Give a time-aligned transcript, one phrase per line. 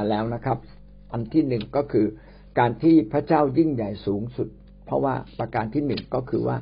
[0.00, 0.58] มาแล้วนะครับ
[1.12, 2.06] อันที่หนึ่งก็คือ
[2.58, 4.48] การที่พระเจ้ายิ่งใหญ่สูงสุด
[4.84, 6.56] เพราะว่าประการที่หนึ่งก็คือว่า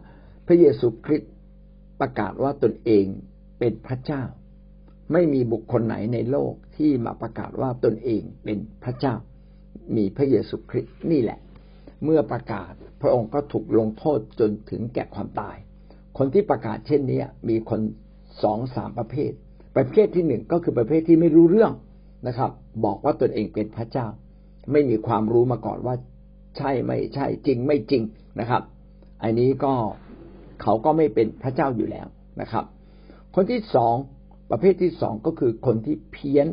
[0.46, 1.32] พระเยซูคริสต์
[2.01, 3.06] ประกาศว่าตนเอง
[3.59, 4.23] เป็นพระเจ้า
[5.12, 9.14] ไม่มีบุคคลไหนในโลกที่มาประกาศว่าตนเองเป็นพระเจ้า
[9.96, 11.39] มีพระเยซูคริสต์นี่แหละ
[12.05, 15.57] เมื่อประกาศพระองค์ก็ถูกลงโทษจนถึงแก่ความตาย
[16.18, 17.80] คนที่ประกาศเช่นนี้มีคน
[18.43, 19.33] สองสามประเภท
[19.77, 21.73] ประเภทที่หนึ่งก็คือประเภทที่ไม่รู้เรื่อง
[22.27, 22.50] นะครับ
[22.84, 24.06] บอกว่าตนเองเป็นพระเจ้า
[24.72, 25.95] ไม่มีความรู้มาก่อนว่า
[26.56, 28.02] ใช่ไม่ใช่จริงไม่จริง
[28.41, 28.62] นะครับ
[29.22, 29.72] อันนี้ก็
[30.62, 32.06] เขาก็ไม่เป็นพระเจ้าอยู่แล้ว
[32.41, 32.64] นะครับ
[33.34, 33.94] คนที่สอง
[34.50, 36.46] ประเภทที่สองก็คือคนที่เพี้ยน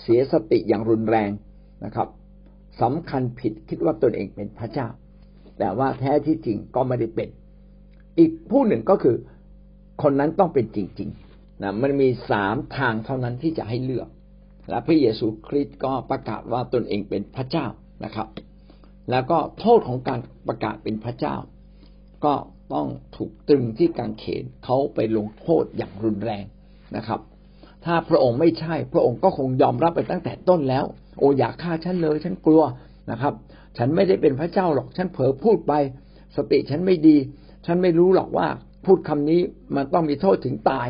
[0.00, 1.30] เสียสติอย่างรุนแรง
[1.84, 2.08] นะครับ
[2.82, 4.88] สำคัญผิดคิดว่าตนเองเป็นพระเจ้า
[5.58, 7.28] แต่ว่าแท้ที่จริงก็ไม่ได้เป็น
[8.18, 9.16] อีกผู้หนึ่งก็คือ
[10.02, 14.08] คนนั้นต้องเป็นจริงๆนะมันมีสามทางเท่านั้นที่จะให้เลือก
[14.70, 17.66] และพระเยซูคริสต์ก็ประกาศว่าตนเองเป็นพระเจ้า
[18.04, 18.28] นะครับ
[19.10, 21.36] แล้วก็โทษของการประกาศเป็นพระเจ้า
[22.24, 22.34] ก็
[22.74, 26.44] ต้องถูกตรึงที่กางเขนเขาไปลงโทษอย่างรุนแรง
[26.96, 27.20] นะครับ
[27.84, 30.84] ถ้าพระองค์ไม่ใช่ พระองค์ก็คงยอมรับไปตั้งแต่ต้นแล้ว
[31.18, 32.62] โอ้อยากฆ่าฉันเลยฉันกลัว
[33.10, 33.34] นะครับ
[33.78, 35.72] ฉันไม่ได้เป็นพระเจ้าหรอกฉันเผลอพูดไป
[36.36, 37.16] สติฉันไม่ดี
[37.66, 38.48] ฉันไม่รู้หรอกว่า
[38.84, 39.40] พูดคำนี้
[39.76, 40.88] มันต้องมีโทษถึงตาย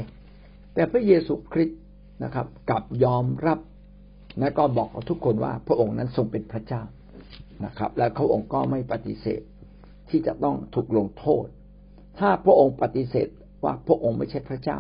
[0.75, 1.79] แต่พระเยซูคริสต์
[2.25, 3.59] นะครับกลับยอมรับ
[4.39, 6.83] และก็บอกกับทุกคนว่าพระองค์นั้นทรงเป็นพระเจ้า
[7.67, 9.43] นะครับ และพระองค์ก็ไม่ปฏิเสธ
[10.11, 11.47] ที่จะต้องถูกลงโทษ
[12.19, 13.29] ถ้าพระองค์ปฏิเสธ
[13.65, 14.79] ว่าพระองค์ไม่ใช่พระเจ้า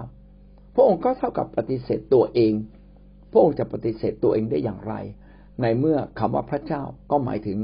[0.74, 2.52] พระองค์ก็เท่ากับปฏิเสธตัวเอง
[3.30, 4.94] พระองค์จะปฏิเสธตัวเองได้อย่างไร
[5.62, 7.58] ในเมื่อคำว่าพระเจ้าก็หมายถึง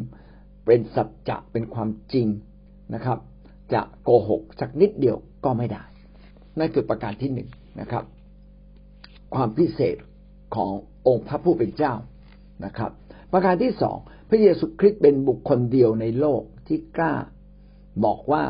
[0.66, 2.26] เป็นสัจจะเป็นความจริง
[2.94, 3.18] นะครับ
[3.72, 5.84] จะโกหกสักนิดเดียวก็ไม่ได้
[6.58, 7.48] นั่นคือประการที่หนึ่ง
[7.80, 8.04] นะครับ
[9.34, 9.96] ความพิเศษ
[10.54, 10.70] ของ
[11.06, 11.94] องค์พระผู้เป็นเจ้า
[12.64, 12.90] นะครับ
[13.32, 13.96] ประการที่สอง
[14.28, 17.14] พระเยซูคริสต์เป็นบุคคลเดียวในโลกที่กล้า
[18.04, 18.42] บอกว่า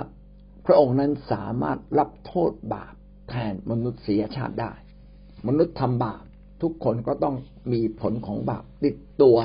[0.66, 2.94] พระองค์นั้นสามารถรับโทษบาป
[3.28, 4.72] แทนมนุษยชาติได้
[5.46, 6.22] มนุษย์ทำบาป
[6.62, 7.34] ทุกคนก็ต้อง
[7.72, 9.36] มีผลของบาปติดตัว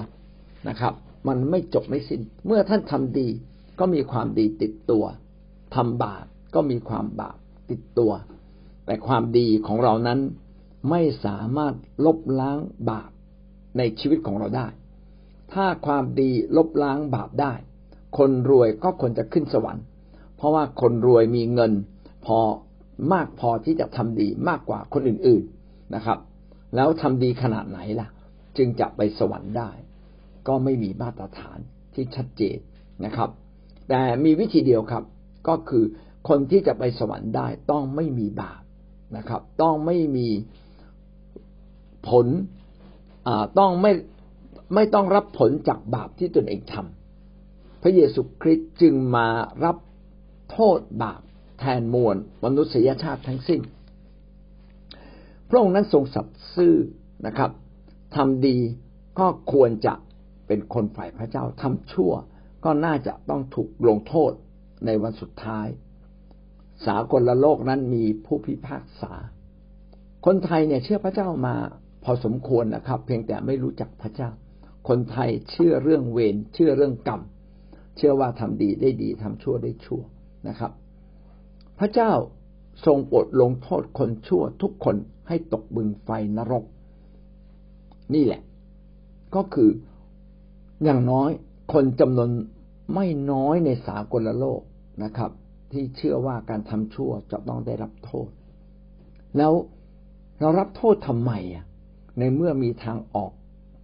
[0.69, 0.93] นะครับ
[1.27, 3.27] มันไม่จบไม่สิน้น เมื่อท่านทำดี
[3.79, 5.03] ก็มีความดีติดตัว
[5.75, 7.37] ทำบาปก็มีความบาป
[7.69, 8.11] ติดตัว
[8.85, 10.19] แต่ความดีของเรานั้น
[10.89, 11.73] ไม่สามารถ
[12.05, 12.59] ลบล้าง
[12.89, 13.11] บาป
[13.77, 14.67] ในชีวิตของเราได้
[15.53, 17.53] ถ้าความดีลบล้างบาปได้
[18.17, 19.85] คนรวยก็ควรจะขึ้นสวรรค์
[20.35, 21.71] เพราะว่าคนรวยมีเงิน
[22.25, 22.39] พอ
[23.13, 26.19] มากพอที่จะทำดีมากกว่าคนอื่นๆนะครับ
[26.75, 28.09] แล้วทำดีขนาดไหนล่ะ
[28.57, 29.71] จึงจะไปสวรรค์ได้
[30.47, 31.57] ก็ไม่มีมาตรฐาน
[31.93, 32.57] ที่ชัดเจน
[33.05, 33.29] นะครับ
[33.89, 35.03] แต่มีวิธีเดียวครับ
[35.47, 35.83] ก็คือ
[36.29, 38.61] คนที่จะไปสวรรค์ได้ต้องไม่มีบาป
[39.17, 40.27] นะครับ ต้องไม่มี
[42.09, 42.27] ผล
[43.59, 43.91] ต้องไม่
[44.75, 49.27] ไม่ต้องรับผลจากบาปที่ตนเองทำพระเยซูคริสต์จึงมา
[49.63, 49.77] รับ
[50.51, 51.21] โทษบาป
[51.59, 53.61] แทนมวลมนุษยชาติทั้งสิ้น
[55.49, 56.75] พระองค์นั้นทรงสัตย์ซื่อ
[57.25, 57.51] นะครับ
[58.15, 58.57] ทำดี
[59.19, 59.93] ก็ควรจะ
[60.47, 62.11] เป็นคนฝ่ายพระเจ้าทำชั่ว
[62.65, 64.31] ก็น่าจะต้องถูกลงโทษ
[64.85, 65.67] ในวันสุดท้าย
[66.85, 69.13] สากลละโลกนั้นมีผู้พิพากษา
[70.25, 71.55] คนไทยเนี่ยเชื่อพระเจ้ามา
[72.03, 74.29] พอสมควรนะครับ เพียงแต่ไม่รู้จักพระเจ้า
[74.87, 77.21] คนไทยเชื่อเรื่องเวรเชื่อเรื่องกรรม
[77.97, 80.01] เชื่อว่าทำดีได้ดีทำชั่วได้ชั่ว
[80.47, 80.71] นะครับ
[81.79, 82.11] พระเจ้า
[82.85, 84.95] ทรงโปรดลงโทษคนชั่วทุกคน
[85.27, 86.63] ให้ตกบึงไฟนรก
[88.13, 88.41] นี่แหละ
[89.35, 89.69] ก็คือ
[90.83, 91.29] อย่างน้อย
[91.73, 92.29] คนจำนวน
[92.93, 94.61] ไม่น้อยในสากลโลก
[95.03, 95.31] นะครับ
[95.71, 98.29] ที่เชื่อว่าการทำชั่วจะต้องได้รับโทษ
[99.37, 99.53] แล้ว
[100.39, 101.65] เรารับโทษทำไมอะ
[102.21, 103.31] ในเมื่อมีทางออก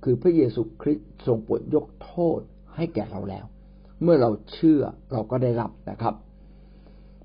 [0.04, 2.40] คือพระเยซูคริสต์ทรงโปรดยกโทษ
[2.76, 3.46] ให้แก่เราแล้ว
[4.04, 4.82] เมื่อเราเชื่อ
[5.12, 6.16] เราก็ได้รับนะครับ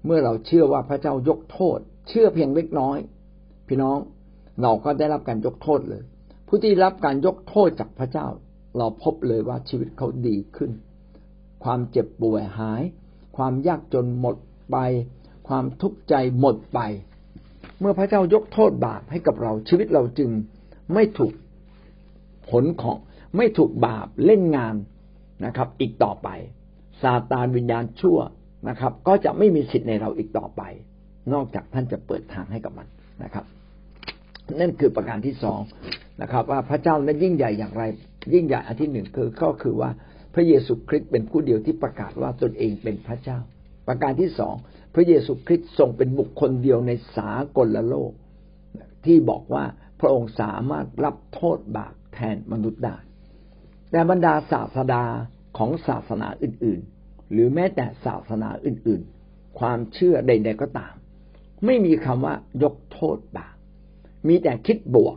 [0.04, 1.78] เมื่อเราเชื่อว่าพระเจ้ายกโทษ
[2.08, 2.98] เชื่อเพียงเล็กน้อย
[3.68, 3.98] พี่น้อง
[4.62, 6.02] เราก็ได้รับการยกโทษเลย
[6.46, 8.26] ผู้ที่รับการยกโทษจากพระเจ้า
[8.78, 10.70] เราพบเลยว่าชีวิตเขาดีขึ้น
[11.64, 12.82] ความเจ็บป่วยหาย
[13.36, 14.36] ความยากจนหมด
[14.70, 14.76] ไป
[15.48, 16.80] ความทุกข์ใจหมดไป
[17.80, 20.30] เมื่อพระเจ้ายกโทษบาปให้กับเราชีวิตเราจึง
[20.94, 21.32] ไม่ถูก
[22.50, 22.98] ผลของ
[23.36, 24.74] ไม่ถูกบาปเล่นงาน
[25.46, 26.28] นะครับ อีกต่อไป
[27.02, 28.18] ซาตานวิญญาณชั่ว
[28.68, 30.62] นะครับ ก็จะไม่มีสิทธิ์ในเราอีกต่อไป
[31.32, 32.86] นอกจากท่านจะเปิดทางให้กับมัน
[33.22, 33.44] นะครับ
[34.60, 35.60] นั่นคือประการที่สอง
[36.22, 37.82] นะครับ ว่าพระเจ้านั้นยิ่งใหญ่อย่างไร
[38.34, 39.90] ยิ่งใหญ่อันที่หนึ่งคือก็คือว่า
[40.34, 43.38] พระเยซูคริสต์เป็นผู้เดียวที่ประกาศว่าตนเองเป็นพระเจ้า
[43.88, 44.54] ประการที่สอง
[44.94, 48.12] พระเยซูคริสต์ทรงเป็นบุคคลเดียวในสากลโลก
[49.06, 49.64] ที่บอกว่า
[50.02, 52.96] พระองค์สามารถรับโทษบาปแทนมนุษย์ได้
[53.90, 55.04] แต่บรรดาศาสดา
[55.58, 60.94] ของศาสนาอื่นๆ หรือแม้แต่ศาสนาอื่นๆ ความเชื่อใด ๆก็ตาม
[61.64, 63.54] ไม่มีคำว่ายกโทษบาป
[64.28, 65.16] มีแต่คิดบวก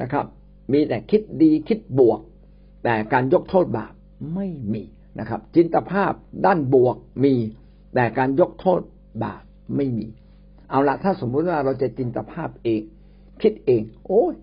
[0.00, 0.26] นะครับ
[0.72, 2.20] มีแต่คิดดีคิดบวก
[2.84, 3.92] แต่การยกโทษบาป
[4.34, 4.82] ไม่มี
[5.18, 6.12] นะครับ จินตภาพ
[6.46, 7.34] ด้านบวกมี
[7.94, 8.80] แต่การยกโทษ
[9.24, 9.42] บาป
[9.76, 10.06] ไม่มี
[10.70, 12.82] เอาละถ้าสมมุติว่าเราจะจินตภาพเอง
[13.42, 14.34] คิดเอง โอ้ย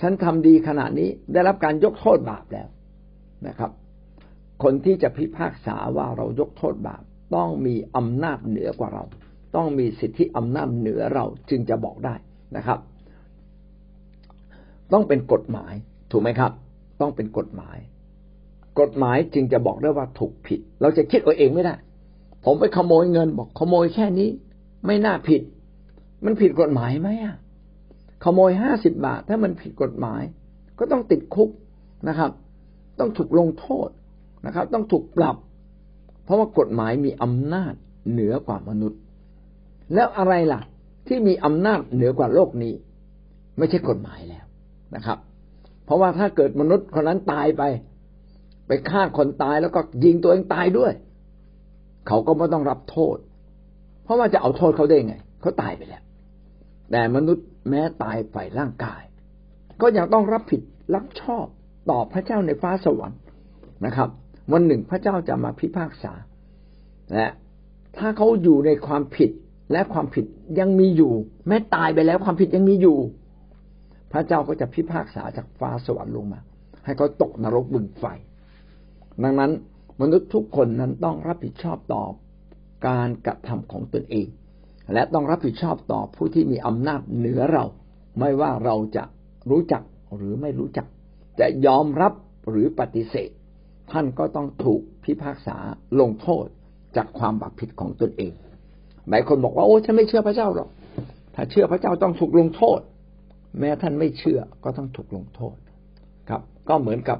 [0.00, 2.68] ฉันทำดีขนาดนี้ได้รับการยกโทษบาปแล้ว
[3.46, 3.70] นะครับ
[4.62, 7.02] คนที่จะพิพากษาว่าเรายกโทษบาป
[7.34, 9.04] ต้องมีอำนาจเหนือกว่าเรา
[9.56, 12.14] ต้องมีสิทธิอำนาจเหนือเราจึงจะบอกได้
[12.56, 12.78] นะครับ
[14.92, 15.74] ต้องเป็นกฎหมาย
[16.10, 16.52] ถูกไหมครับ
[17.00, 17.78] ต้องเป็นกฎหมาย
[18.80, 21.74] กฎหมายจึงจะบอกได้ว่าถูกผิด เราจะคิดเอาเองไม่ได้
[22.44, 24.28] ผมไปขโมยเงินบอกขโมยแค่นี้
[24.86, 25.42] ไม่น่าผิด
[26.24, 27.34] มันผิดกฎหมายไหมอะ
[28.24, 30.22] ขโมยห้าสิบบาท ถ้ามันผิดกฎหมาย
[30.78, 31.50] ก็ต้องติดคุก
[32.08, 32.30] นะครับ
[32.98, 33.88] ต้องถูกลงโทษ
[34.46, 35.36] นะครับ ต้องถูกปรับ
[36.24, 37.74] เพราะว่ากฎหมายมีอำนาจ
[38.10, 39.00] เหนือกว่ามนุษย์
[39.94, 40.60] แล้วอะไรล่ะ
[41.06, 42.74] ที่มีอำนาจเหนือกว่าโลกนี้
[43.58, 44.44] ไม่ใช่กฎหมายแล้ว
[44.94, 45.18] นะครับ
[45.84, 47.62] เพราะว่าถ้าเกิดมนุษย์คนนั้นตายไป
[48.66, 50.92] ไปฆ่าคนตายแล้วก็ยิงตัวเองตายด้วย
[52.08, 53.16] เขาก็ไม่ต้องรับโทษ
[54.04, 56.02] เพราะว่าจะเอาโทษเขาได้ไง เขาตายไปแล้ว
[56.92, 59.02] แต่มนุษย์แม้ตายฝ่ายร่างกาย
[59.80, 60.60] ก็ยังต้องรับผิด
[60.94, 61.46] รับชอบ
[61.90, 63.20] ต่อพระเจ้าในฟ้าสวรรค์
[63.86, 64.08] นะครับ
[64.52, 66.12] วันหนึ่งพระเจ้าจะมาพิพากษา
[67.14, 67.28] และ
[67.98, 69.30] ถ้าเขาอยู่ในความผิด
[69.72, 70.24] และความผิด
[70.58, 71.12] ยังมีอยู่
[71.48, 72.98] แม้ตายไปแล้วความผิดยังมีอยู่
[74.12, 76.40] พระเจ้าก็จะพิพากษาจากฟ้าสวรรค์ลงมา
[76.84, 78.04] ให้เขาตกนรกบึงไฟ
[79.22, 79.52] ดังนั้น
[80.00, 82.04] มนุษย์ทุกคนนั้นต้องรับผิดชอบต่อ
[82.88, 84.26] การกระทำของตนเอง
[84.92, 87.64] และต้องรับผิดชอบต่อผู้ที่มีอำนาจเหนือเรา
[88.18, 89.04] ไม่ว่าเราจะ
[89.50, 89.82] รู้จัก
[90.16, 90.86] หรือไม่รู้จัก
[91.40, 92.12] จะยอมรับ
[92.50, 93.30] หรือปฏิเสธ
[93.92, 95.56] ท่านก็ต้องถูกพิพากษา
[96.00, 96.46] ลงโทษ
[96.96, 98.32] จากความบาปผิดของตนเอง
[99.08, 100.68] หลายคนบอกว่าโอ้ฉันไม่เชื่อพระเจ้าหรอก
[101.34, 102.80] ถ้าเชื่อพระเจ้าต้องถูกลงโทษ
[103.58, 105.56] แม้ท่านไม่เชื่อก็ต้องถูกลงโทษ
[106.28, 107.18] ครับ ก็เหมือนกับ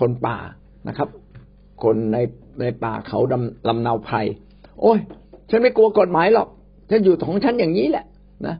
[0.00, 0.38] คนป่า
[0.88, 1.08] นะครับ
[1.84, 2.18] คนใน
[2.60, 4.16] ในป่าเขาดำลำนาไพร
[4.80, 4.98] โอ้ย
[5.50, 6.48] ฉันไม่กลัวกฎหมายหรอก
[6.90, 8.04] ฉันอยู่ของฉันอย่างนี้แหละ
[8.46, 8.56] นะ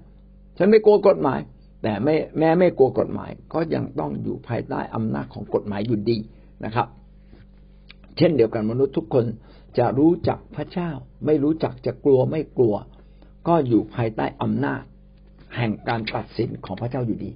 [0.58, 1.40] ฉันไม่กลัวกฎหมาย
[1.82, 6.18] แต่ไม่แม้ไม่กลัวกฎหมาย ก็ยังต้องอยู่ภายใต้อำนาจของกฎหมายอยู่ดี
[6.64, 6.86] นะครับ
[8.16, 9.24] เช่นเดียวกันมนุษย์ทุกคน
[9.78, 10.90] จะรู้จักพระเจ้า
[11.26, 12.74] ไม่รู้จักจะกลัวไม่กลัว
[13.48, 14.82] ก็อยู่ภายใต้อำนาจ
[15.56, 17.30] แห่งการตัดสินของพระเจ้าอยู่ดี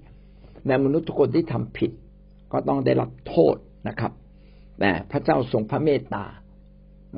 [0.66, 1.90] แต่มนุษย์ทุกคนที่ทำผิด
[2.52, 3.56] ก็ต้องได้รับโทษ
[3.88, 4.12] นะครับ
[4.80, 6.24] แต่พระเจ้าทรงพระเมตตา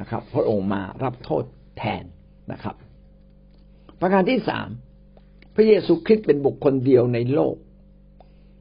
[0.01, 1.45] นะครับ พระองค์มารับโทษ
[1.79, 2.05] แทน
[2.53, 2.75] นะครับ
[4.01, 4.69] ประการที่สาม
[5.55, 7.55] พระเยซูคริสต์เป็นบุคคลเดียวในโลก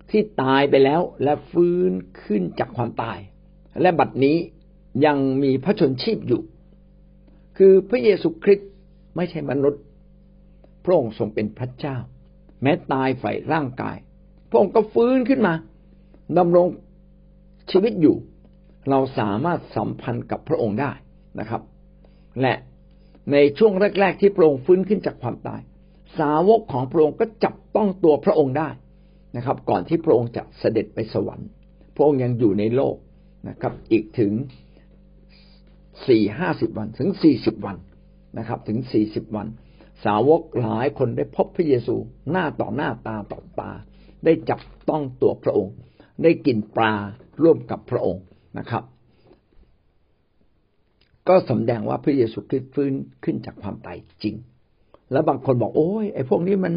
[0.09, 1.91] ที่ตายไปแล้วและฟื้น
[2.24, 3.19] ขึ้นจากความตาย
[3.81, 4.38] และบัดนี้
[5.06, 6.41] ยังมีพระชนชีพอยู่
[7.57, 8.69] คือพระเยซูคริสต์
[9.15, 9.83] ไม่ใช่มนุษย์
[10.86, 11.97] พระองค์ทรงเป็นพระเจ้า
[12.62, 13.97] แม้ตายฝ่ายร่างกาย
[14.50, 15.53] พระองค์ก็ฟื้นขึ้นมา
[16.38, 16.68] ดำรง
[17.71, 18.15] ชีวิตอยู่
[18.89, 20.92] เราสามารถสัมพันธ์กับพระองค์ได้
[21.39, 21.62] นะครับ
[22.42, 22.53] และ
[23.31, 25.62] ในช่วงแรก ๆ ที่พระองค์ฟื้นขึ้นจากความตาย
[26.19, 28.69] สาวกของพระองค์ก็จับต้องตัวพระองค์ได้
[29.35, 31.49] นะครับ ก่อนที่พระองค์จะเสด็จไปสวรรค์
[31.95, 32.95] พระองค์ยังอยู่ในโลก
[33.49, 34.33] นะครับ อีกถึง
[36.07, 37.78] สี่ห้าสิบวันถึงสี่สิบวัน
[38.38, 39.47] นะครับ ถึงสี่สิบวัน
[40.06, 41.95] สาวกหลายคนได้พบพระเยซู
[42.31, 43.71] หน้าต่อหน้าตาต่อตา
[44.26, 45.73] ได้จับต้องตัวพระองค์
[46.23, 46.94] ได้กินปลา
[47.42, 48.23] ร่วมกับพระองค์
[48.57, 48.83] นะครับ
[51.30, 52.94] ก็สำแดงว่าพระเยซูคริสต์ฟื้น
[53.24, 54.36] ขึ้นจากความตายจริง
[55.12, 56.74] แล้วบางคนบอกโอ้ยไอ้พวกนี้มัน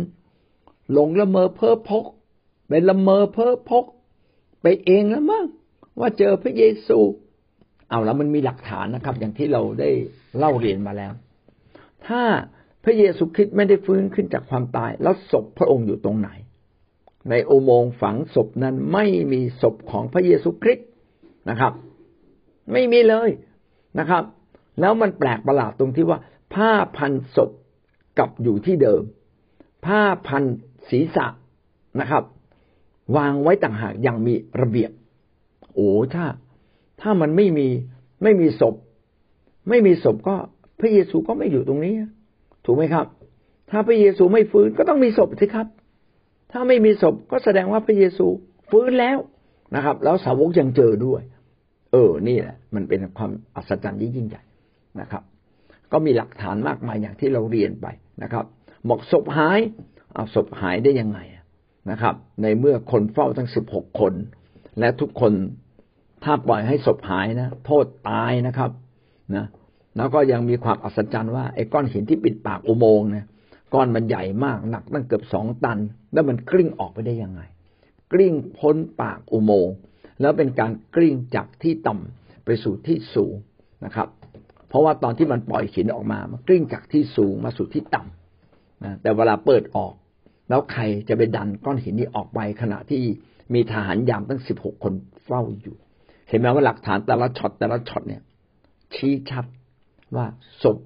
[0.92, 2.04] หลงละเมอเพ้อพก
[2.68, 3.84] ไปละเมอเพ้อพก
[4.62, 5.44] ไปเองแล้วมั้ง
[5.98, 6.98] ว่าเจอพระเยซู
[7.90, 9.90] เอาแล้วมันมีหลักฐานนะครับ อย่างที่เราได้
[10.38, 11.12] เล่าเรียนมาแล้ว
[12.06, 12.22] ถ้า
[12.84, 16.30] พระเยซูคริสต์ไม่ได้ฟื้นขึ้นจากความตาย แล้วศพพระองค์อยู่ตรงไหน
[17.30, 20.88] ในอุโมงค์ฝังศพนั้นไม่มีศพของพระเยซูคริสต์
[21.50, 21.72] นะครับ
[22.72, 23.30] ไม่มีเลย
[23.98, 24.24] นะครับ
[24.82, 26.18] แล้วมันแปลกประหลาดตรงที่ว่า
[26.54, 27.50] ผ้าพันศพ
[28.18, 29.02] กับอยู่ที่เดิม
[29.86, 30.44] ผ้าพัน
[30.90, 31.26] ศีรษะ
[32.00, 32.24] นะครับ
[33.16, 34.90] วางไว้ต่างหากอย่างมีระเบียบ
[35.74, 36.24] โอ้ถ้า
[37.00, 37.68] ถ้ามันไม่มี
[38.22, 38.74] ไม่มีศพ
[39.68, 40.36] ไม่มีศพก็
[40.80, 41.94] พระเยซูก็ไม่อยู่ตรงนี้
[42.64, 43.06] ถูกไหมครับ
[43.70, 45.66] ถ้าพระเยซูไม่ฟื้นก็ต้องมีศพสิครับ
[46.52, 48.26] ถ้าไม่มีศพก็แสดงว่าพระเยซู
[48.70, 49.18] ฟื้นแล้ว
[49.74, 51.22] นะครับ แล้วสาวกยังเจอด้วย
[51.92, 54.42] เออ นี่แหละ มันเป็นความอัศจรรย์ยิ่งใหญ่
[55.00, 55.22] นะครับ
[55.92, 57.86] ก็มีหลักฐานมากมายอย่างที่เราเรียนไป
[58.22, 58.44] นะครับ
[58.88, 59.60] บอกศพหาย
[60.14, 61.18] เอาศพหายได้ยังไง
[61.90, 64.14] นะครับ ในเมื่อคนเฝ้าทั้งสิบหกคน
[64.78, 65.32] และทุกคน
[66.24, 68.70] ถ้าปล่อยให้ศพหายนะ โทษตายนะครับ
[69.36, 69.46] นะ
[69.96, 73.26] แล้วก็ยังมีความอัศจรรย์ว่าไอ้ก้อนหินที่ปิดปากอุโมงค์เนี่ย
[73.74, 75.78] ก้อนมันใหญ่มากหนักตั้งเกือบสองตัน
[76.12, 77.40] แล้วมันกลิ้งออกไปได้ยังไง
[78.12, 79.74] กลิ้งพ้นปากอุโมงค์
[80.20, 83.34] แล้วเป็นการกลิ้งจากที่ต่ำไปสู่ที่สูง
[83.84, 84.08] นะครับ
[84.72, 89.92] เพราะว่าตอนที่มันปล่อยหินออกมา มันกลิ้งจากที่สูงมาสู่ที่ต่ำนะแต่เวลาเปิดออก
[90.48, 93.02] แล้วใครจะไปดันก้อนหินนี้ออกไปขณะที่
[93.54, 94.92] มีทหารยามตั้งสิบหกคน
[95.24, 95.76] เฝ้าอยู่
[96.28, 98.22] เห็นไหมว่าหลักฐานแต่ละช็อตแต่ละช็อตเนี่ย
[98.94, 99.44] ชี้ชัด
[100.16, 100.26] ว่า
[100.62, 100.76] ศพ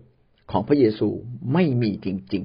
[0.50, 1.08] ของพระเยซู
[1.52, 2.42] ไม่มีจริง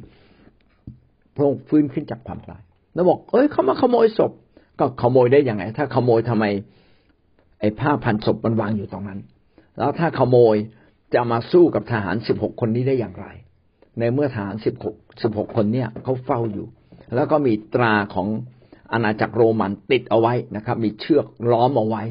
[0.68, 2.62] ๆ พระองค์ฟื้นขึ้นจากความตาย
[2.94, 4.32] แล้วบอก เอ้ยเขามาขโมยศพ
[4.80, 6.46] ก็ขโมยได้ยังไง ถ้าขโมยทำไม
[7.60, 9.20] ไอ้ผ้าพันศพมันวางอยู่ตรงนั้น
[9.78, 10.56] แล้วถ้าขโมย
[11.14, 13.28] จะมาสู้กับทหารสิบหกคนนี้ได้อย่างไร
[14.00, 16.68] ในเมื่อทหารสิบหกสิบหกคนเนี่ยเขาเฝ้าอยู่
[17.16, 18.28] แล้วก็มีตราของ
[18.92, 22.04] อาณาจักรโรมันติดเอาไว้นะครับ มีเชือกล้อมเอาไว้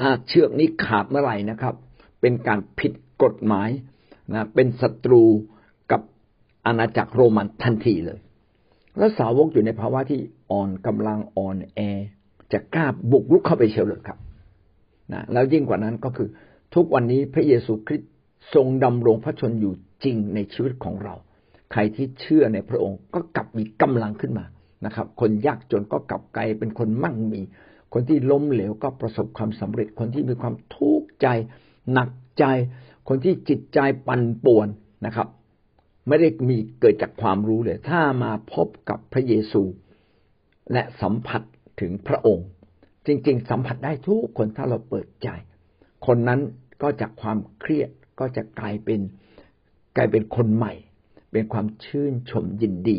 [0.00, 1.74] ถ้าเชือกนี้ขาดเมื่อไหร่นะครับ
[2.20, 3.68] เป็นการผิดกฎหมาย
[4.34, 5.24] นะเป็นศัตรู
[5.92, 6.00] กับ
[6.66, 8.18] อาณาจักรโรมันทันทีเลย
[8.98, 11.80] แล้วสาวกอยู่ในภาวะที่อ่อนกำลังอ่อนแอ
[12.52, 14.18] จะกล้าบุกรุกเข้าไปเชียวเลยครับ
[15.12, 16.28] นะแล้วยิ่งกว่านั้นก็คือ
[16.74, 18.10] ทุกวันนี้พระเยซูคริสต์
[18.54, 21.14] ทรงดำรงพระชนอยู่จริงในชีวิตของเรา
[21.72, 24.44] ใครที่เชื่อในพระองค์ก็กลับมีกำลังขึ้นมา
[24.86, 27.40] นะครับ คนยากจนก็กลับกลายเป็นคนมั่งมี
[27.92, 31.26] คนที่ล้มเหลวก็ประสบความสำเร็จ คนที่มีความทุกข์ใจ
[31.92, 32.44] หนักใจ
[33.08, 34.68] คนที่จิตใจปั่นป่วน
[35.06, 35.28] นะครับ
[36.08, 39.62] ไม่ได้มีเกิดจากความรู้เลย ถ้ามาพบกับพระเยซู
[40.72, 41.42] และสัมผัส
[41.80, 42.46] ถึงพระองค์
[43.06, 45.30] จริง ๆ สัมผัสได้ทุกคนถ้าเราเปิดใจ
[46.06, 46.40] คนนั้น
[46.84, 49.00] ก็จากความเครียดก็จะกลายเป็น
[49.96, 50.72] กลายเป็นคนใหม่
[51.32, 52.98] เป็นความชื่นชมยินดี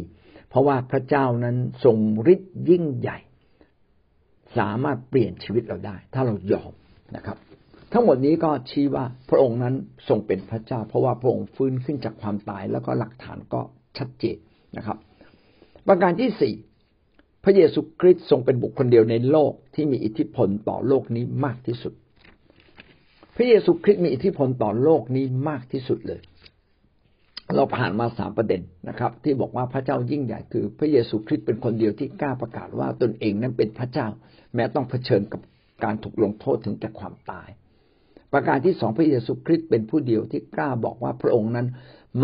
[0.50, 1.98] เพราะว่าพระเจ้านั้นทรง
[2.34, 3.18] ฤทธิ์ยิ่งใหญ่
[4.58, 6.72] สามารถเปลี่ยนชีวิตเราได้ ถ้าเรายอม
[7.16, 7.38] นะครับ
[7.94, 9.76] ทั้งหมดนี้ก็ชี้ว่าพระองค์นั้น
[10.08, 13.62] ทรงเป็นพระเจ้า เพราะว่าพระองค์ฟื้นขึ้นจากความตายแล้วก็หลักฐานก็
[13.98, 14.38] ชัดเจน
[14.78, 14.98] นะครับ
[15.88, 16.56] ประการที่สี่
[17.44, 21.94] พระเยซูคริสต์ทรงเป็นบุคคลเดียวในโลกที่มีอิทธิพลต่อโลกนี้มากที่สุด
[23.36, 26.22] พระเยซูคริสต์มีอิทธิพลต่อโลกนี้มากที่สุดเลย
[27.56, 34.08] เราผ่านมาสามประเด็นนะครับ ที่บอกว่าพระเจ้ายิ่งใหญ่คือ พระเยซูคริสต์เป็นคนเดียวที่กล้าประกาศว่าตนเองนั้นเป็นพระเจ้า
[34.56, 35.42] แม้ต้องเผชิญกับ
[35.84, 37.50] การถูกลงโทษถึงแก่ความตาย
[38.34, 41.68] ประการที่สองพระเยซูคริสต์เป็นผู้เดียวที่กล้าบอกว่าพระองค์นั้น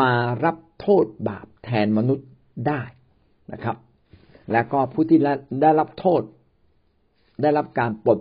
[0.02, 0.14] มา
[0.46, 2.28] รับโทษบาปแทนมนุษย์
[2.68, 2.82] ได้
[3.52, 3.78] นะครับ
[4.52, 5.20] และก็ผู้ที่
[5.62, 6.22] ได้รับโทษ
[7.42, 8.20] ได้รับการปลด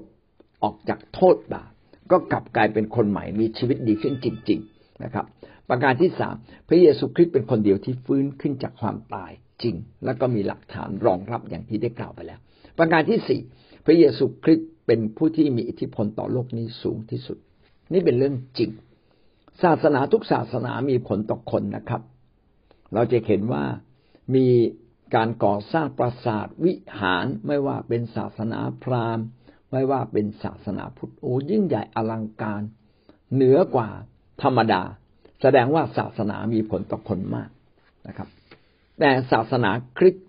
[0.63, 1.70] ออกจากโทษบาป
[2.11, 5.26] ก็กลับกลายเป็นคนใหม่มีชีวิตดีขึ้นจริง ๆนะครับ
[5.69, 6.35] ประการที่สาม
[6.69, 9.31] พระเยซูคริสต์เป็นคนเดียวที่ฟื้นขึ้นจากความตาย
[9.62, 9.75] จริง
[10.05, 12.38] แล้วก็มีหลักฐานรองรับอย่างที่ได้กล่าวไปแล้ว
[12.79, 13.40] ประการที่สี่
[13.87, 17.38] พระเยซูคริสต์เป็นผู้ที่มีอิทธิพลต่อโลกนี้สูงที่สุด
[17.93, 18.71] นี่เป็นเรื่องจริง
[19.62, 22.02] ศาสนาทุกศาสนามีผลต่อคนนะครับ
[22.95, 23.64] เราจะเห็นว่า
[24.35, 24.47] มี
[25.14, 29.25] การก่อสร้างปราสาทวิหารไม่ว่าเป็นศาสนาพราหมณ์
[29.71, 32.62] ไม่ว่าเป็นศาสนาพุทธโอ้ยิ่งใหญ่อลังการ
[33.35, 33.89] เหนือกว่า
[34.43, 34.83] ธรรมดา
[35.43, 37.50] แสดงว่าศาสนามีผลต่อคนมาก
[38.07, 38.29] นะครับ
[38.99, 40.27] แต่ศาสนาคริสต์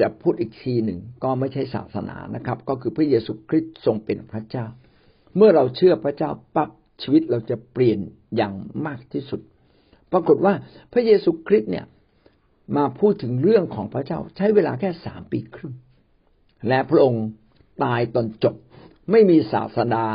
[0.00, 4.66] จะพูดอีกทีหนึ่งก็ไม่ใช่ศาสนานะครับ ก็คือพระเยซูคริสต์ทรงเป็นพระเจ้า
[5.36, 6.70] เมื่อเราเชื่อพระเจ้าปั๊บ
[7.02, 7.98] ชีวิตเราจะเปลี่ยน
[8.36, 8.54] อย่าง
[8.86, 9.40] มากที่สุด
[10.12, 10.54] ปรากฏว่า
[10.92, 11.86] พระเยซูคริสต์เนี่ย
[12.76, 15.74] มาพูดถึงเรื่องของพระเจ้าใช้เวลาแค่สามปีครึ่ง
[16.68, 17.24] และพระองค์
[17.84, 18.54] ตายตอนจบ
[19.10, 20.06] ไม่มีศาสดา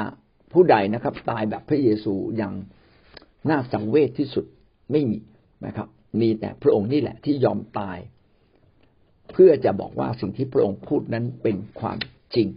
[0.53, 2.53] ผู้ใดนะครับ ตายแบบพระเยซูอย่าง
[3.49, 4.45] น่าสังเวชที่สุด
[4.91, 5.19] ไม่มี
[5.65, 5.87] นะครับ
[6.21, 7.97] มีแต่พระองค์นี่แหละที่ยอมตาย
[9.31, 11.97] เพื่อจะบอกว่าสิ่งที่พระองค์พูดนั้นเป็นความ
[12.35, 12.47] จริง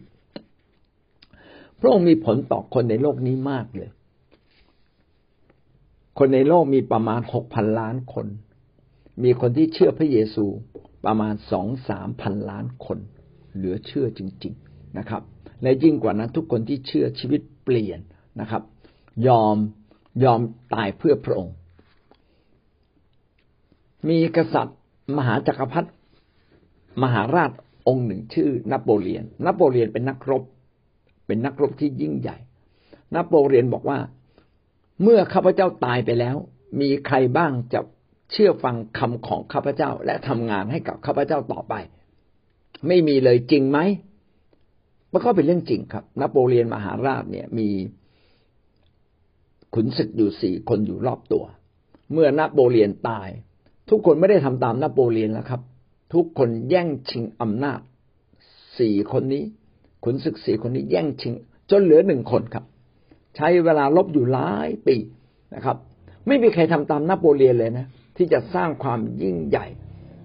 [1.81, 3.91] พระองค์มีผลต่อคนในโลกนี้มากเลย
[6.19, 8.27] คนในโลกมีประมาณหกพันล้านคน
[9.25, 10.45] มีคนที่เชื่อพระเยซู
[11.07, 12.99] ประมาณสองสามพันล้านคน
[13.55, 15.23] เหลือเชื่อจริง ๆนะครับ
[15.63, 18.01] และยิ่งกว่านั้นทุกคนที่เชื่อชีวิตเปลี่ยน
[18.41, 18.63] นะครับ
[19.27, 19.57] ยอม
[20.25, 20.41] ยอม
[20.75, 21.55] ตายเพื่อพระองค์
[24.09, 24.79] มีกษัตริย์
[25.17, 25.91] มหาจักรพรรดิ
[27.03, 27.51] มหาราช
[27.89, 30.43] องค์หนึ่งชื่อนโปเลียน นโปเลียนเป็นนักรบ
[31.27, 32.37] เป็นนักรบที่ยิ่งใหญ่
[33.15, 33.99] นโปเลียนบอกว่า
[35.03, 36.37] เมื่อข้าพเจ้าตายไปแล้ว
[36.81, 37.81] มีใครบ้างจะ
[38.33, 41.75] เชื่อฟังคำของข้าพเจ้าและทำงานให้กับข้าพเจ้าต่อไป
[42.87, 43.79] ไม่มีเลยจริงไหม
[45.13, 47.69] มันก็เป็นเรื่องจริงครับนโปเลียนมหาราชเนี่ยมี
[49.75, 51.45] ขุนศึกอยู่สี่คนอยู่รอบตัว
[52.13, 53.29] เมื่อนโปเลียนตาย
[53.91, 55.61] ทุกคนไม่ได้ทำตามนโปเลียนแล้วครับ
[56.15, 57.81] ทุกคนแย่งชิงอำนาจ
[58.79, 59.45] สี่คนนี้
[60.05, 61.35] ขุนศึกสี่คนนี้แย่งชิง
[61.71, 62.65] จนเหลือหนึ่งคนครับ
[63.37, 64.97] ใช้เวลาลบอยู่หลายปี
[65.55, 65.77] นะครับ
[66.27, 67.87] ไม่มีใครทำตามนโปเลียนเลยนะ
[68.17, 69.67] ที่จะสร้างความยิ่งใหญ่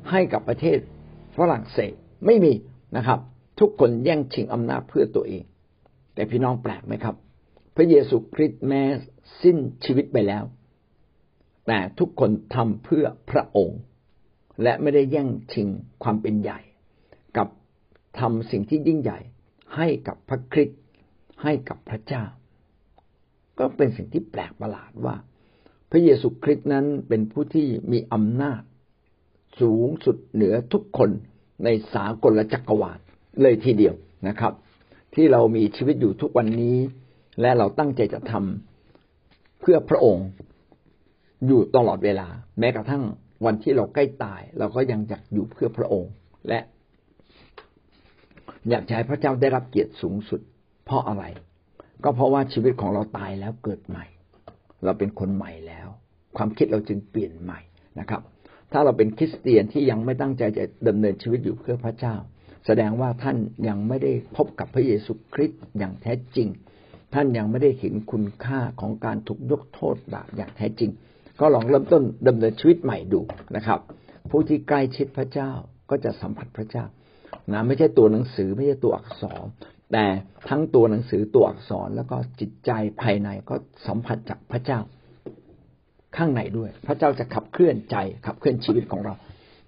[0.10, 0.78] ให้กับประเทศ
[1.38, 1.94] ฝรั่งเศส
[2.26, 2.54] ไม่มี
[2.98, 3.20] นะครับ
[3.60, 5.44] ทุกคนแย่งชิงอำนาจเพื่อตัวเอง
[6.14, 7.16] แต่พี่น้องแปลกไหมครับ
[7.76, 8.82] พระเยซูคริสต์แม้
[9.42, 10.44] สิ้นชีวิตไปแล้ว
[11.68, 13.80] แต่ทุกคนทำเพื่อพระองค์
[14.64, 15.68] และไม่ได้แย่งชิง
[16.04, 16.60] ความเป็นใหญ่
[17.38, 17.48] กับ
[18.20, 19.20] ทำสิ่งที่ยิ่งใหญ่
[19.76, 20.80] ให้กับพระคริสต์
[21.44, 22.24] ให้กับพระเจ้า
[23.60, 25.16] ก็เป็นสิ่งที่แปลกประหลาดว่า
[25.92, 28.62] พระเยซูคริสต์นั้นเป็นผู้ที่มีอำนาจ
[29.60, 31.10] สูงสุดเหนือทุกคน
[31.64, 33.00] ในสากลจักรวาล
[33.42, 33.96] เลยทีเดียว
[34.28, 34.54] นะครับ
[35.16, 36.78] ที่เรามีชีวิตอยู่ทุกวันนี้
[37.42, 40.28] และเราตั้งใจจะทำเพื่อพระองค์
[41.48, 42.28] อยู่ตลอดเวลา
[42.60, 43.04] แม้กระทั่ง
[43.46, 46.12] วันที่เราใกล้ตาย เราก็ยังอยากอยู่เพื่อพระองค์
[46.50, 46.60] และ
[48.70, 50.42] อยากให้พระเจ้าได้รับเกียรติสูงสุด
[50.86, 51.24] เพราะอะไร
[52.04, 54.06] ก็เพราะว่าชีวิตของเราตายแล้วเกิดใหม่
[54.84, 55.88] เราเป็นคนใหม่แล้ว
[56.38, 57.60] ความคิดเราจึงเปลี่ยนใหม่
[58.00, 58.22] นะครับ
[58.72, 62.16] ถ้าเราเป็นคริสเตียนที่ยังไม่ตั้งใจจะดำเนินชีวิตอยู่เพื่อพระเจ้า
[62.66, 66.48] แสดงว่าท่านยังไม่ได้พบกับพระเยซูคริสต์อย่างแท้จริง
[67.14, 70.92] ท่านยังไม่ได้เห็นคุณค่าของการถูกยกโทษบาปอย่างแท้จริง
[71.40, 73.22] ก็ลองเริ่มต้นดำเนินชีวิตใหม่ดู
[73.56, 73.80] นะครับ
[74.30, 75.52] ผู้ที่ใกล้ชิดพระเจ้า
[75.90, 76.86] ก็จะสัมผัสพระเจ้า
[77.54, 79.46] นะไม่ใช่ตัวหนังสือไม่ใช่ตัวอักษร
[79.92, 80.06] แต่
[80.50, 83.56] ทั้งตัวหนังสือตัวอักษรแล้วก็จิตใจภายในก็
[83.88, 84.80] สัมผัสจากพระเจ้า
[86.18, 87.96] ข้างในด้วย พระเจ้าจะขับเคลื่อนใจ
[88.26, 89.14] ขับเคลื่อนชีวิตของเรา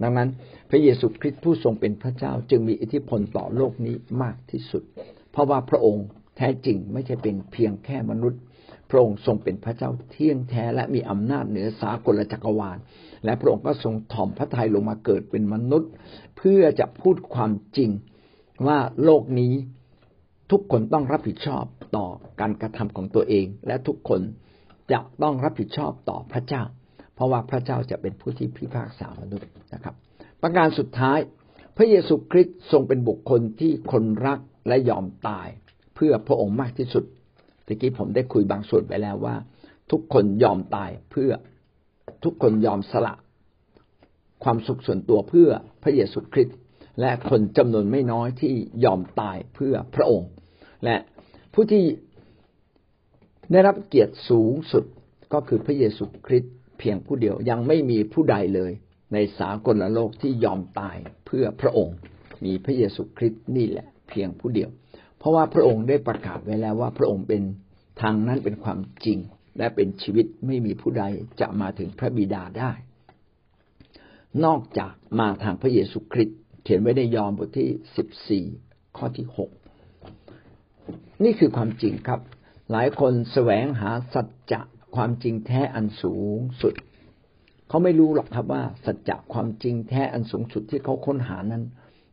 [0.01, 0.29] ดังนั้น
[0.69, 4.83] พระเยซูคริสต์ผู้ทรงเป็นพระเจ้าจึงมีอิทธิพลต่อโลกนี้มากที่สุด
[5.31, 6.05] เพราะว่าพระองค์
[6.37, 8.41] แท้จริงไม่ใช่เป็นเพียงแค่มนุษย์
[8.89, 12.77] พระองค์ทรงเป็นพระเจ้าเที่ยงแท้และมีอำนาจเหนือสากลจักรวาล
[13.25, 15.91] และพระองค์ก็ทรงถ่อมพระทัยลงมาเกิดเป็นมนุษย์
[16.37, 17.89] เพื่อจะพูดความจริง
[18.67, 19.53] ว่าโลกนี้
[20.51, 22.07] ทุกคนต้องรับผิดชอบต่อ
[22.39, 24.21] การกระทำของตัวเอง และทุกคน
[24.91, 26.63] จะต้องรับผิดชอบต่อพระเจ้า
[27.17, 29.95] เพราะว่าพระเจ้าจะเป็นผู้ที่พิพากษามนุษย์นะครับ
[30.41, 31.19] ประการสุดท้าย
[31.77, 35.47] พระเยซูคริสต์ทรงเป็นบุคคลที่คนรักและยอมตาย
[35.95, 37.03] เพื่อพระองค์มากที่สุด
[37.65, 39.35] ตะกี้ผมได้คุยบางส่วนไปแล้วว่า
[39.91, 41.31] ทุกคนยอมตายเพื่อ
[42.23, 43.13] ทุกคนยอมสละ
[44.43, 45.49] ความสุขส่วนตัวเพื่อ
[45.83, 46.57] พระเยซูคริสต์
[46.99, 48.53] และคนจำนวนไม่น้อยที่
[48.85, 50.29] ยอมตายเพื่อพระองค์
[50.85, 50.95] และ
[51.53, 51.85] ผู้ที่
[53.51, 54.83] ได้รับเกียรติสูงสุด
[55.33, 58.71] ก็คือพระเยซูคริสต์ เพียงผู้เดียวยังไม่มีผู้ใดเลย
[59.13, 61.97] ในสากลโลกที่ยอมตายเพื่อพระองค์
[62.45, 64.69] มีพระเยซูคริสต์นี่แหละ เพียงผู้เดียว
[65.17, 67.41] เพราะว่าพระองค์ได้ประกาศไว้แล้วว่าพระองค์เป็น
[68.01, 69.19] ทางนั้นเป็นความจริง
[69.57, 71.03] และเป็นชีวิตไม่มีผู้ใด
[71.41, 72.71] จะมาถึงพระบิดาได้
[74.45, 78.45] นอกจากมาทางพระเยซูคริสต์เขียนไว้ในยอห์นบทที่สิบสี่
[78.97, 79.49] ข้อที่หก
[81.23, 82.21] นี่คือความจริงครับ
[82.71, 84.61] หลายคนแสวงหาสัจจะ
[84.95, 86.73] ความจริงแท้อันสูงสุด
[87.67, 91.63] เขาไม่รู้หรอกครับว่า สัจจะความจริงแท้อันสูงสุดที่เขาค้นหานั้น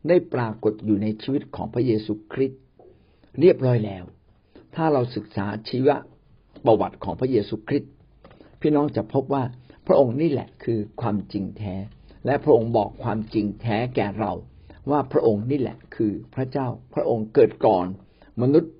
[0.07, 2.61] ได้ปรากฏอยู่ในชีวิตของพระเยซูคริสต์
[3.39, 4.03] เรียบร้อยแล้ว
[4.75, 5.89] ถ้าเราศึกษาชีว
[6.65, 7.91] ประวัติของพระเยซูคริสต์
[8.61, 9.43] พี่น้องจะพบว่า
[9.87, 11.75] พระองค์นี่แหละคือความจริงแท้
[12.25, 14.33] และพระองค์บอกความจริงแท้แก่เรา
[14.91, 17.85] ว่าพระองค์นี่แหละคือพระเจ้า พระองค์เกิดก่อน
[18.41, 18.73] มนุษย์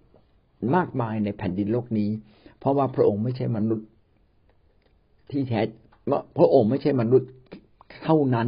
[0.75, 2.12] มากมายในแผ่นดินโลกนี้
[2.65, 3.88] เพราะว่าพระองค์ไม่ใช่มนุษย์
[5.32, 5.62] ที่แท้
[6.38, 7.30] พระองค์ไม่ใช่มนุษย์
[8.04, 8.47] เท่านั้น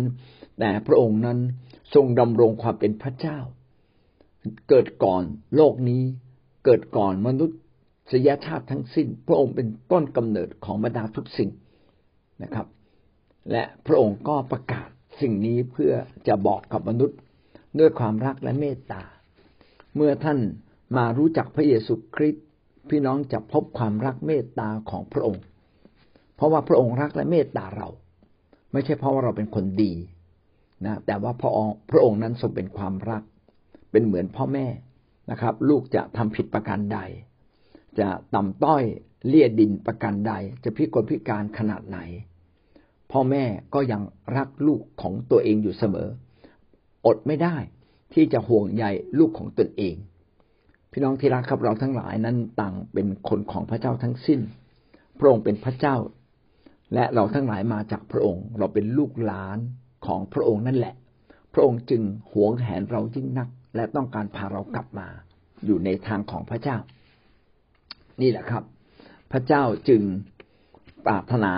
[0.60, 1.38] แต่พระองค์นั้น
[1.94, 3.38] ทรงดำรงความเป็นพระเจ้า
[4.70, 5.24] เกิดก่อน
[5.56, 6.04] โลกนี้
[6.66, 7.58] เกิดก่อนมนุษย์
[8.12, 11.50] สยชาติทั้งสิ้น พระองค์เป็นต้นกำเนิดของบรรดาทุกสิ่ง
[12.44, 12.68] นะครับ
[13.52, 14.90] และพระองค์ก็ประกาศ
[15.22, 15.92] สิ่งนี้เพื่อ
[16.28, 17.18] จะบอกกับมนุษย์
[17.80, 19.04] ด้วยความรักและเมตตา
[19.96, 20.40] เมื่อท่าน
[20.98, 22.46] มารู้จักพระเยซูคริสต์
[22.92, 25.44] พี่น้องจะพบความรักเมตตาของพระองค์
[26.36, 27.88] เพราะว่าพระองค์รักและเมตตาเรา
[28.72, 29.94] ไม่ใช่เพราะว่าเราเป็นคนดี
[30.86, 33.24] นะแต่ว่าพระองค์พระองค์นั้นทรงเป็นความรัก
[33.92, 34.68] เป็นเหมือนพ่อแม่
[35.32, 37.00] นะครับ ลูกจะทำผิดประการใด
[38.00, 38.84] จะต่ำต้อย
[39.28, 42.00] เลี่ยดินประการใด จะพิกลพิการขนาดไหน
[43.12, 44.02] พ่อแม่ก็ยัง
[44.38, 46.10] รักลูกของตัวเองอยู่เสมอ
[47.06, 47.56] อดไม่ได้
[48.14, 48.86] ที่จะห่วงใย
[49.20, 49.96] ลูกของตนเอง
[50.92, 54.40] พี่น้องที่รักครับเราทั้งหลายนั้นต่างเป็นคนของพระเจ้าทั้งสิ้น
[55.20, 55.96] พระองค์เป็นพระเจ้า
[56.94, 59.58] และเราทั้งหลายมาจากพระองค์ เราเป็นลูกหลาน
[60.06, 60.96] ของพระองค์นั่นแหละ
[61.54, 65.08] พระองค์จึงหวงแหนเรายิ่งนัก และต้องการพาเรากลับมา
[65.66, 66.78] อยู่ในทางของพระเจ้า
[68.22, 68.64] นี่แหละครับ
[69.32, 70.02] พระเจ้าจึง
[71.06, 71.54] ปรารถนา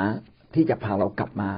[0.54, 1.52] ที่จะพาเรากลับมา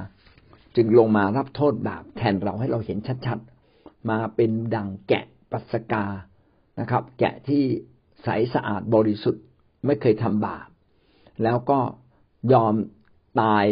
[0.76, 6.06] จึงลงมารับโทษบาปแทนเราให้เราเห็นชัดๆ มาเป็นดังแกะปัสกา
[6.82, 7.64] นะครับ แกะที่
[8.24, 9.44] ใสสะอาดบริสุทธิ์
[9.86, 10.68] ไม่เคยทำบาป
[11.44, 11.80] แล้วก็
[12.54, 12.74] ยอม
[13.42, 13.66] ตาย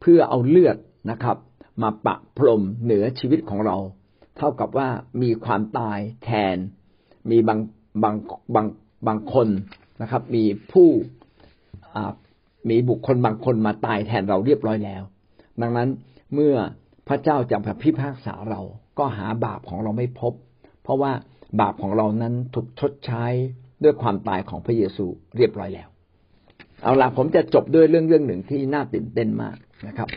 [0.00, 0.76] เพื่อเอาเลือด
[1.10, 1.36] นะครับ
[1.82, 3.76] มาปะพรมเหนือชีวิตของเรา
[4.36, 4.88] เท่ากับว่า
[5.22, 6.56] มีความตายแทน
[7.30, 7.58] มีบาง
[8.02, 8.14] บาง
[8.54, 8.66] บาง
[9.06, 9.48] บางคน
[10.02, 10.88] นะครับ มีผู้
[12.70, 15.02] มีบุคคลบางคนมาตายแทนเราเรียบร้อยแล้ว
[15.60, 15.88] ดังนั้น
[16.34, 16.54] เมื่อ
[17.08, 18.60] พระเจ้าจะพิพากษาเรา
[18.98, 20.32] ก็หาบาปของเราไม่พบ
[20.82, 21.12] เพราะว่า
[21.60, 23.24] บาปของเรานั้นถูกชดใช้
[23.82, 25.88] ด้วยความตายของพระเยซูเรียบร้อยแล้ว
[26.82, 30.08] เอาล่ะผมจะจบด้วยเรื่องเรื่องหนึ่งที่น่าตื่นเต้นมากนะครับ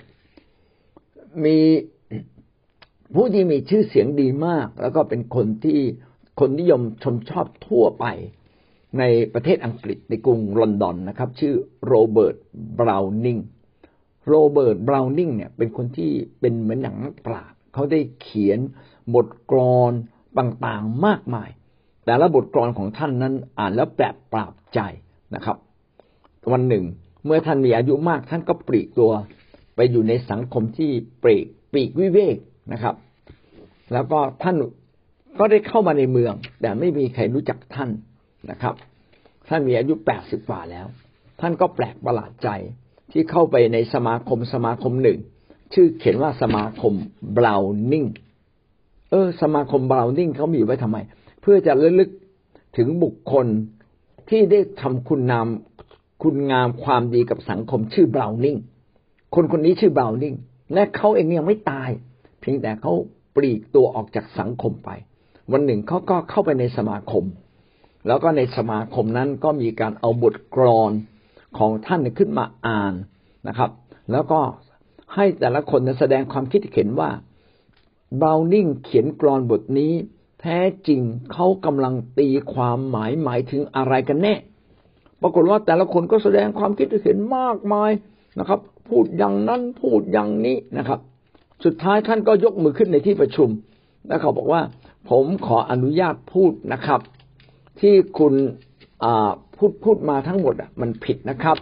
[1.45, 1.57] มี
[3.15, 5.79] ผู้ที่มีชื่อเสียงดีมาก แล้วก็เป็นคนที่
[6.39, 8.05] คนนิยมชมชอบทั่วไป
[8.99, 11.53] ในประเทศอังกฤษในกรุงลอนดอนนะครับ ชื่อ
[11.87, 12.35] โรเบิร์ต
[12.79, 13.37] บราวนิง
[14.27, 18.59] โรเบิร์ตบราวนิงเนี่ยเป็นคนที่เป็นเหมือนอย่างนักปราชญ์เขาได้เขียน
[19.15, 19.93] บทกลอน
[20.37, 21.49] ต่างๆมากมาย
[22.05, 24.79] แต่ละบทกลอนของท่านนั้นอ่านแล้วแปลกปราบใจ
[25.35, 25.57] นะครับ
[26.51, 26.83] วันหนึ่ง
[27.25, 29.11] เมื่อท่านมีอายุมากท่านก็ปลีกตัว
[29.75, 30.91] ไปอยู่ในสังคมที่
[31.23, 32.37] ปลีกปีกวิเวก
[32.73, 32.95] นะครับ
[33.93, 34.55] แล้วก็ท่าน
[35.39, 37.89] ก็ได้เข้ามาในเมือง แต่ไม่มีใครรู้จักท่าน
[38.51, 38.75] นะครับ
[39.49, 40.87] ท่านมีอายุแปดสิบกว่าแล้ว
[41.41, 42.49] ท่านก็แปลกประหลาดใจ
[43.11, 45.19] ที่เข้าไปในสมาคมสมาคมหนึ่ง
[45.73, 46.93] ชื่อเขียนว่าสมาคม
[47.37, 47.61] บราว
[47.91, 48.05] นิง
[49.11, 50.97] เออ สมาคมบราวนิงเขามีไว้ทำไม
[51.41, 52.09] เพื่อจะระลึก
[52.77, 53.47] ถึงบุคคล
[54.29, 55.47] ที่ได้ทำคุณนาม
[56.23, 58.57] คุณงามความดีกับสังคมชื่อบราวนิง
[59.35, 60.35] คนคนนี้ชื่อบราวนิง
[60.73, 61.89] และเขาเองยังไม่ตาย
[62.39, 62.93] เพียงแต่เขา
[63.35, 64.89] ปลีกตัวออกจากสังคมไป
[65.51, 67.23] วันหนึ่งเขาก็เข้าไปในสมาคม
[68.07, 70.91] แล้วก็ในสมาคมนั้นก็มีการเอาบทกรอน
[71.57, 72.93] ของท่านขึ้นมาอ่าน
[73.47, 73.71] นะครับ
[74.11, 74.39] แล้วก็
[75.15, 77.09] ให้แต่ละคนแสดงความคิดเห็นว่า
[78.21, 79.93] บราวนิงเขียนกรอนบทนี้
[80.41, 84.33] แท้จริงเขากำลังตีความหมายหมายถึงอะไรกันแน่
[85.21, 87.91] ปรากฏว่าแต่ละคนก็แสดงความคิดเห็นมากมาย
[88.39, 90.99] นะครับ พูดอย่างนั้นพูดอย่างนี้นะครับ
[91.63, 93.49] สุดท้ายท่านก็ยกมือขึ้นในที่ประชุม
[94.07, 94.61] แล้วเขาบอกว่า
[95.09, 96.99] ผมขออนุญาตพูดนะครับ
[97.79, 98.33] ที่คุณ
[99.57, 101.57] พูดพูดมาทั้งหมดมันผิดนะครับ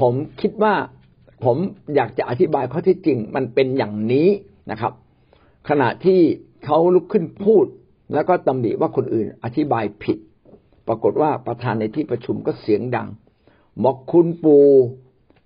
[0.00, 0.74] ผมคิดว่า
[1.44, 1.56] ผม
[1.94, 4.28] อยากจะอธิบายข้อที่จริงมันเป็นอย่างนี้
[4.70, 4.92] นะครับ
[5.70, 6.20] ขณะที่
[6.64, 7.66] เขาลุกขึ้นพูด
[8.14, 10.18] แล้วก็ตำหนิว่าคนอื่นอธิบายผิด
[10.86, 13.08] ปรากฏว่าประธานในที่ประชุมก็เสียงดัง
[13.84, 14.66] บอกคุณปู่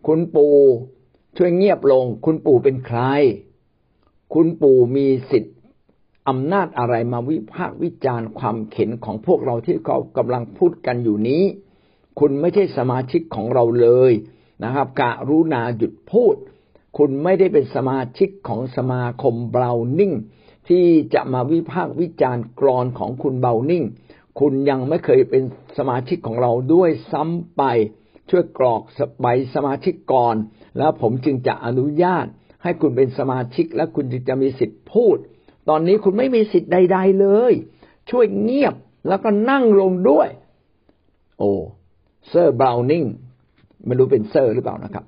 [0.06, 0.54] คุณปู่
[1.37, 3.00] ช่วยเงียบลง คุณปู่เป็นใคร
[4.34, 5.56] คุณปู่มีสิทธิ์
[6.28, 11.42] อำนาจอะไรมาวิพากษ์วิจารณ์ความเข็นของพวกเราที่เขากำลังพูดกันอยู่นี้
[12.18, 14.12] คุณไม่ใช่สมาชิกของเราเลย
[14.64, 16.34] นะครับกะรุณาหยุดพูด
[16.96, 20.12] คุณไม่ได้เป็นสมาชิกของสมาคมเบลนิ่ง
[20.68, 23.85] ที่จะมาวิพากษ์วิจารณ์กรอนของคุณเบลนิ่ง
[24.40, 25.42] คุณยังไม่เคยเป็น
[25.78, 27.62] สมาชิกของเราด้วยซ้ำไป
[28.30, 28.83] ช่วยกรอก
[29.20, 30.37] ใบสมาชิกก่อน
[30.78, 32.26] แล้วผมจึงจะอนุญาต
[32.62, 35.16] ให้คุณเป็นสมาชิกและคุณจึงจะมีสิทธิ์พูด
[35.68, 37.52] ตอนนี้คุณไม่มีสิทธิ์ใด ๆเลย
[38.11, 38.74] ช่วยเงียบ
[39.09, 40.28] แล้วก็นั่งลงด้วย
[41.38, 41.50] โอ้
[42.28, 43.04] เซอร์บราวนิง
[43.87, 45.04] ไม่รู้เป็นเซอร์หรือเปล่านะครับ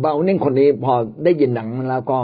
[0.00, 2.18] เบลนิ่งคนนี้พอได้ยินหนังแล้วก็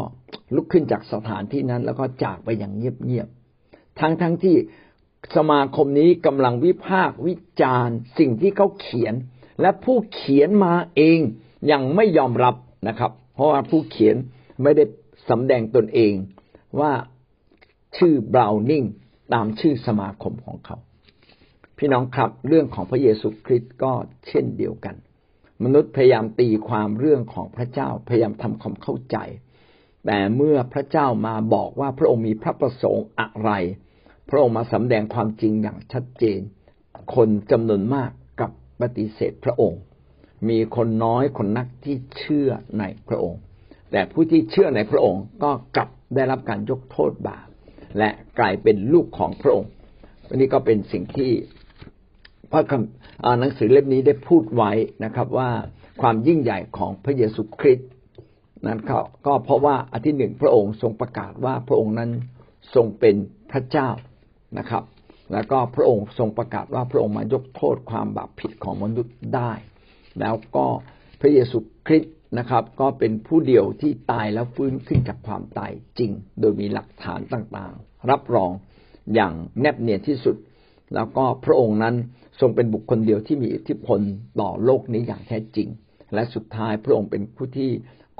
[0.54, 4.56] ลุกขึ้นจากสถานที่นั้น แล้วก็จากไปอย่างเงียบๆ ทั้งทั้งที่
[5.36, 9.14] สมาคมนี้กำลังวิพากษ์วิจารณ์ สิ่งที่เขาเขียน
[9.60, 11.18] และผู้เขียนมาเอง
[11.70, 12.54] ยังไม่ยอมรับ
[12.88, 14.16] นะครับ เพราะว่าผู้เขียน
[14.62, 14.84] ไม่ได้
[15.28, 16.14] สำแดงตนเอง
[16.80, 16.92] ว่า
[17.96, 18.84] ชื่อบราวนิง
[19.34, 20.76] ตามชื่อสมาคมของเขา
[21.78, 23.92] พี่น้องครับเรื่องของพระเยซูคริสต์ก็
[24.28, 24.94] เช่นเดียวกัน
[25.64, 29.16] มนุษย์พยายามตีความเรื่องของพระเจ้าพยายามทำความเข้าใจ
[30.06, 33.50] แต่เมื่อพระเจ้ามาบอกว่าพระองค์มีพระประสงค์อะไร
[34.28, 36.40] พระองค์มาสำแดงความจริงอย่างชัดเจน
[37.14, 39.80] คนจำนวนมากกับปฏิเสธพระองค์
[40.48, 43.40] มีคนน้อยคนนักที่เชื่อในพระองค์
[43.92, 47.46] แต่ผู้ที่เชื่อในพระองค์ก็กลับได้รับการยกโทษบาป
[47.98, 49.70] และกลายเป็นลูกของพระองค์
[50.28, 51.30] อันนี้ก็เป็นสิ่งที่
[52.52, 54.72] พระคำหนังสือเล่มนี้ได้พูดไว้
[55.04, 55.50] นะครับ ว่า
[56.00, 57.88] ความยิ่งใหญ่ของพระเยซูคริสต์
[58.66, 58.80] นั้น
[59.26, 62.10] ก็เพราะว่าอันที่หนึ่งพระองค์ทรงประกาศว่าพระองค์นั้น
[62.74, 63.16] ทรงเป็น
[63.50, 63.88] พระเจ้า
[64.58, 64.84] นะครับ
[65.32, 69.52] แล้วก็พระองค์ทรงประกาศว่าพระองค์มายกโทษความบาปผิดของมนุษย์ได้
[70.20, 70.66] แล้วก็
[71.20, 78.50] พระเยซูคริสต์นะครับ ก็เป็นผู้เดียวที่ตายแล้วฟื้นขึ้นจากความตายจริง โดยมีหลักฐานต่างๆ รับรอง
[79.14, 80.36] อย่างแนบเนียนที่สุด
[80.94, 81.94] แล้วก็พระองค์นั้น
[82.40, 84.00] ทรงเป็นบุคคลเดียวที่มีอิทธิพล
[84.40, 85.68] ต่อโลกนี้อย่างแท้จริง
[86.14, 87.70] และสุดท้ายพระองค์เป็นผู้ที่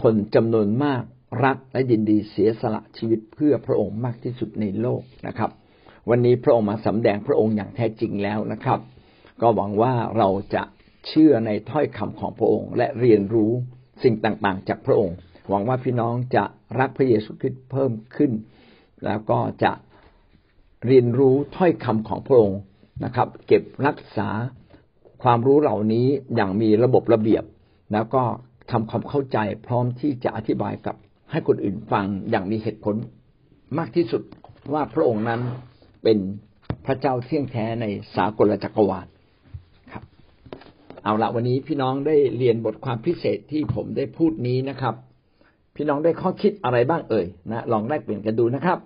[0.03, 1.03] คนจำนวนมาก
[1.45, 5.51] รักและยินดีเสียสละชีวิตเพื่อพระองค์มากที่สุดในโลกนะครับ
[6.11, 8.81] วันนี้พระองค์มาสำแดงพระองค์อย่างแท้จริงแล้วนะครับ
[9.41, 10.63] ก็หวังว่าเราจะ
[11.07, 13.53] เชื่อในถ้อยคำของพระองค์ และเรียนรู้
[14.03, 15.17] สิ่งต่างๆ จากพระองค์
[15.49, 16.45] หวังว่าพี่น้องจะ
[16.79, 18.33] รักพระเยซูคริสต์เพิ่มขึ้น
[19.05, 19.73] แล้วก็จะ
[20.87, 22.61] เรียนรู้ถ้อยคำของพระองค์
[23.05, 24.29] นะครับ เก็บรักษา
[25.23, 27.45] ความรู้เหล่านี้อย่างมีระบบระเบียบ
[27.93, 28.23] แล้วก็
[28.71, 30.97] ทำความเข้าใจพร้อมที่จะอธิบายกับ
[31.31, 32.97] ให้คนอื่นฟังอย่างมีเหตุผล
[33.79, 34.23] มากที่สุด
[34.73, 35.41] ว่าพระองค์นั้น
[36.03, 36.19] เป็น
[36.87, 37.85] พระเจ้าเที่ยงแท้ใน
[38.17, 39.07] สากลจักรวาล
[39.93, 40.05] ครับ
[41.05, 44.95] เอาละวันนี้พี่น้องได้เรียนบทความพิเศษที่ผมได้พูดนี้นะครับ
[45.77, 48.79] พี่น้องได้ข้อคิดอะไรบ้างเอ่ยนะลองแลกเปลี่ยนกันดูนะครับ